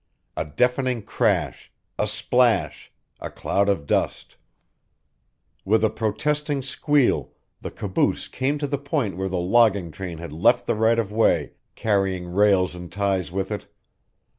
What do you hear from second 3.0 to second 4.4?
a cloud of dust